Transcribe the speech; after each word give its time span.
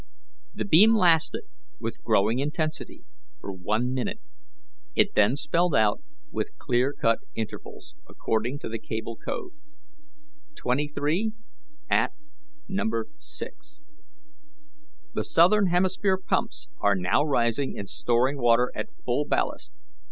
The 0.55 0.65
beam 0.65 0.95
lasted 0.95 1.43
with 1.79 2.01
growing 2.03 2.39
intensity 2.39 3.03
for 3.39 3.51
one 3.53 3.93
minute; 3.93 4.19
it 4.95 5.13
then 5.13 5.35
spelled 5.35 5.75
out 5.75 6.01
with 6.31 6.57
clean 6.57 6.93
cut 6.99 7.19
intervals, 7.35 7.93
according 8.09 8.57
to 8.61 8.67
the 8.69 8.79
Cable 8.79 9.15
Code: 9.15 9.51
"23@ 10.55 11.33
no' 12.67 13.03
6". 13.15 13.83
The 15.13 15.23
southern 15.23 15.67
hemisphere 15.67 16.17
pumps 16.17 16.67
are 16.79 16.95
now 16.95 17.21
raising 17.23 17.77
and 17.77 17.87
storing 17.87 18.39
water 18.39 18.71
at 18.73 18.89
full 19.05 19.25
blast. 19.25 19.71